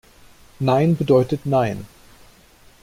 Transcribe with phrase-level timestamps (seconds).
[0.57, 1.85] Nein bedeutet nein.